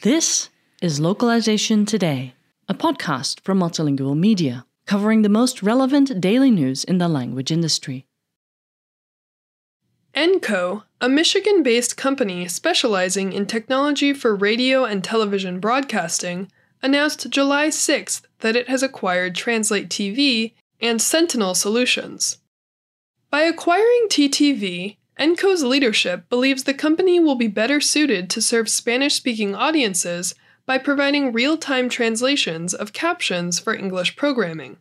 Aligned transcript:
This 0.00 0.48
is 0.80 1.00
Localization 1.00 1.84
Today, 1.84 2.32
a 2.66 2.72
podcast 2.72 3.40
from 3.40 3.60
Multilingual 3.60 4.16
Media, 4.16 4.64
covering 4.86 5.20
the 5.20 5.28
most 5.28 5.62
relevant 5.62 6.18
daily 6.18 6.50
news 6.50 6.82
in 6.82 6.96
the 6.96 7.08
language 7.08 7.52
industry. 7.52 8.06
Enco, 10.14 10.84
a 10.98 11.10
Michigan 11.10 11.62
based 11.62 11.98
company 11.98 12.48
specializing 12.48 13.34
in 13.34 13.44
technology 13.44 14.14
for 14.14 14.34
radio 14.34 14.86
and 14.86 15.04
television 15.04 15.60
broadcasting, 15.60 16.50
announced 16.82 17.28
July 17.28 17.68
6th 17.68 18.22
that 18.38 18.56
it 18.56 18.70
has 18.70 18.82
acquired 18.82 19.34
TranslateTV 19.34 20.54
and 20.80 21.02
Sentinel 21.02 21.54
Solutions. 21.54 22.38
By 23.30 23.42
acquiring 23.42 24.06
TTV, 24.08 24.96
Enco's 25.18 25.64
leadership 25.64 26.28
believes 26.28 26.64
the 26.64 26.74
company 26.74 27.18
will 27.18 27.34
be 27.34 27.48
better 27.48 27.80
suited 27.80 28.30
to 28.30 28.42
serve 28.42 28.68
Spanish 28.68 29.14
speaking 29.14 29.54
audiences 29.54 30.34
by 30.66 30.78
providing 30.78 31.32
real 31.32 31.56
time 31.56 31.88
translations 31.88 32.74
of 32.74 32.92
captions 32.92 33.58
for 33.58 33.74
English 33.74 34.16
programming. 34.16 34.76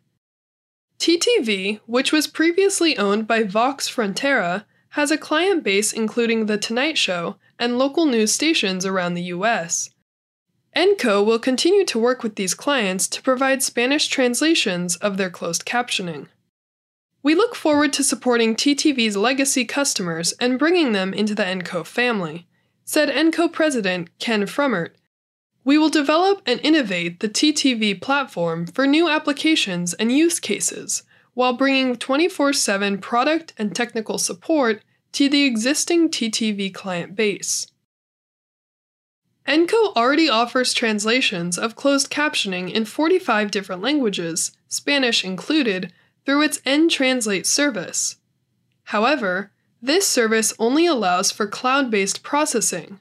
TTV, 0.99 1.79
which 1.85 2.11
was 2.11 2.27
previously 2.27 2.97
owned 2.97 3.27
by 3.27 3.43
Vox 3.43 3.89
Frontera, 3.89 4.65
has 4.89 5.11
a 5.11 5.17
client 5.17 5.63
base 5.63 5.91
including 5.91 6.45
The 6.45 6.57
Tonight 6.57 6.97
Show 6.97 7.35
and 7.59 7.77
local 7.77 8.05
news 8.05 8.33
stations 8.33 8.85
around 8.85 9.13
the 9.13 9.23
US. 9.23 9.89
Enco 10.75 11.23
will 11.23 11.39
continue 11.39 11.85
to 11.85 11.99
work 11.99 12.23
with 12.23 12.35
these 12.35 12.53
clients 12.53 13.07
to 13.07 13.21
provide 13.21 13.63
Spanish 13.63 14.07
translations 14.07 14.97
of 14.97 15.17
their 15.17 15.29
closed 15.29 15.65
captioning. 15.65 16.27
We 17.25 17.33
look 17.33 17.55
forward 17.55 17.91
to 17.93 18.03
supporting 18.03 18.55
TTV's 18.55 19.17
legacy 19.17 19.65
customers 19.65 20.33
and 20.33 20.59
bringing 20.59 20.91
them 20.91 21.11
into 21.11 21.33
the 21.33 21.41
Enco 21.41 21.83
family, 21.83 22.45
said 22.83 23.09
Enco 23.09 23.51
president 23.51 24.09
Ken 24.19 24.43
Frummert. 24.43 24.91
We 25.63 25.79
will 25.79 25.89
develop 25.89 26.43
and 26.45 26.59
innovate 26.61 27.21
the 27.21 27.27
TTV 27.27 27.99
platform 27.99 28.67
for 28.67 28.85
new 28.85 29.09
applications 29.09 29.95
and 29.95 30.11
use 30.11 30.39
cases 30.39 31.01
while 31.33 31.53
bringing 31.53 31.95
24 31.95 32.53
7 32.53 32.99
product 32.99 33.55
and 33.57 33.75
technical 33.75 34.19
support 34.19 34.83
to 35.13 35.27
the 35.27 35.45
existing 35.45 36.09
TTV 36.09 36.71
client 36.71 37.15
base. 37.15 37.65
Enco 39.47 39.95
already 39.95 40.29
offers 40.29 40.75
translations 40.75 41.57
of 41.57 41.75
closed 41.75 42.11
captioning 42.11 42.71
in 42.71 42.85
45 42.85 43.49
different 43.49 43.81
languages, 43.81 44.51
Spanish 44.67 45.25
included, 45.25 45.91
through 46.25 46.41
its 46.41 46.59
enTranslate 46.59 47.45
service. 47.45 48.17
However, 48.85 49.51
this 49.81 50.07
service 50.07 50.53
only 50.57 50.85
allows 50.85 51.31
for 51.31 51.47
cloud 51.47 51.91
based 51.91 52.23
processing. 52.23 52.99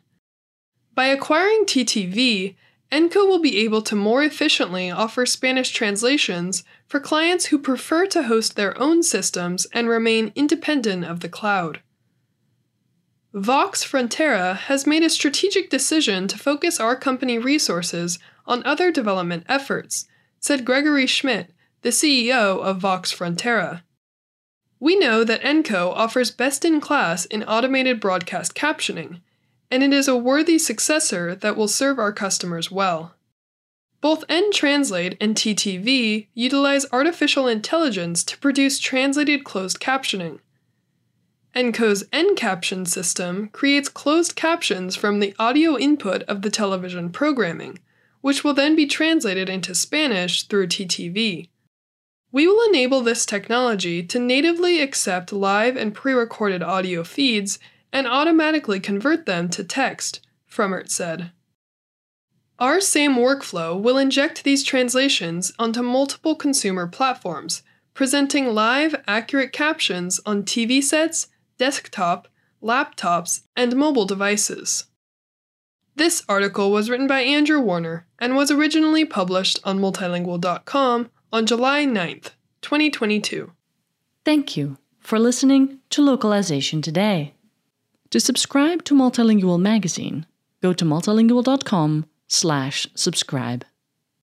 By 0.95 1.07
acquiring 1.07 1.65
TTV, 1.65 2.55
Enco 2.93 3.27
will 3.27 3.41
be 3.41 3.59
able 3.59 3.83
to 3.83 3.97
more 3.97 4.23
efficiently 4.23 4.91
offer 4.91 5.27
Spanish 5.27 5.71
translations 5.71 6.63
for 6.87 7.01
clients 7.01 7.47
who 7.47 7.59
prefer 7.59 8.07
to 8.07 8.25
host 8.25 8.55
their 8.55 8.79
own 8.79 9.03
systems 9.03 9.67
and 9.73 9.89
remain 9.89 10.31
independent 10.37 11.05
of 11.05 11.21
the 11.21 11.29
cloud. 11.29 11.81
Vox 13.33 13.83
Frontera 13.85 14.57
has 14.57 14.87
made 14.87 15.03
a 15.03 15.11
strategic 15.11 15.69
decision 15.69 16.29
to 16.29 16.39
focus 16.39 16.79
our 16.79 16.95
company 16.95 17.37
resources 17.37 18.21
on 18.47 18.65
other 18.65 18.93
development 18.93 19.45
efforts, 19.49 20.07
said 20.39 20.65
Gregory 20.65 21.07
Schmidt, 21.07 21.51
the 21.85 21.91
CEO 21.91 22.63
of 22.63 22.79
Vox 22.79 23.13
Frontera. 23.13 23.83
We 24.81 24.99
know 24.99 25.23
that 25.23 25.43
Enco 25.43 25.91
offers 25.91 26.31
best 26.31 26.65
in 26.65 26.81
class 26.81 27.27
in 27.27 27.45
automated 27.45 28.01
broadcast 28.01 28.55
captioning, 28.55 29.21
and 29.71 29.83
it 29.83 29.93
is 29.93 30.09
a 30.09 30.17
worthy 30.17 30.59
successor 30.59 31.35
that 31.35 31.59
will 31.59 31.69
serve 31.69 31.99
our 31.99 32.11
customers 32.11 32.71
well. 32.71 33.15
Both 34.01 34.27
enTranslate 34.29 35.19
and 35.21 35.37
TTV 35.37 36.29
utilize 36.33 36.87
artificial 36.91 37.49
intelligence 37.49 38.25
to 38.25 38.39
produce 38.39 38.79
translated 38.79 39.45
closed 39.45 39.79
captioning. 39.79 40.39
Enco's 41.55 42.05
enCaption 42.15 42.89
system 42.89 43.51
creates 43.51 43.91
closed 43.91 44.35
captions 44.35 44.97
from 44.97 45.21
the 45.21 45.35
audio 45.39 45.77
input 45.77 46.23
of 46.23 46.41
the 46.41 46.51
television 46.51 47.11
programming, 47.11 47.79
which 48.23 48.43
will 48.43 48.55
then 48.55 48.75
be 48.75 48.87
translated 48.87 49.51
into 49.51 49.75
Spanish 49.75 50.45
through 50.45 50.69
TTV. 50.69 51.49
We 52.35 52.49
will 52.49 52.69
enable 52.69 53.01
this 53.01 53.25
technology 53.25 54.03
to 54.03 54.19
natively 54.19 54.81
accept 54.81 55.33
live 55.33 55.77
and 55.77 55.95
pre 55.95 56.13
recorded 56.13 56.65
audio 56.65 57.05
feeds 57.05 57.61
and 57.93 58.09
automatically 58.09 58.81
convert 58.81 59.25
them 59.25 59.49
to 59.51 59.63
text, 59.63 60.19
Frummert 60.51 60.91
said. 60.91 61.31
Our 62.59 62.81
same 62.81 63.15
workflow 63.15 63.81
will 63.81 63.97
inject 63.97 64.43
these 64.43 64.65
translations 64.65 65.53
onto 65.61 65.81
multiple 65.81 66.35
consumer 66.35 66.89
platforms, 66.89 67.63
presenting 67.95 68.47
live, 68.47 68.97
accurate 69.07 69.53
captions 69.53 70.19
on 70.27 70.43
TV 70.43 70.83
sets, 70.83 71.29
desktop, 71.57 72.27
laptops, 72.61 73.43
and 73.55 73.77
mobile 73.77 74.07
devices. 74.07 74.87
This 75.95 76.25
article 76.29 76.73
was 76.73 76.91
written 76.91 77.07
by 77.07 77.21
Andrew 77.21 77.61
Warner 77.61 78.09
and 78.19 78.35
was 78.35 78.51
originally 78.51 79.05
published 79.05 79.61
on 79.63 79.79
multilingual.com 79.79 81.11
on 81.35 81.45
July 81.47 81.85
9th, 81.85 82.31
2022. 82.63 83.51
Thank 84.25 84.57
you 84.57 84.79
for 85.01 85.19
listening 85.19 85.81
to 85.91 86.01
Localization 86.01 86.81
Today. 86.81 87.35
To 88.11 88.21
subscribe 88.21 88.85
to 88.85 88.95
Multilingual 88.95 89.61
magazine, 89.61 90.27
go 90.63 90.73
to 90.73 90.85
multilingual.com/subscribe. 90.85 93.65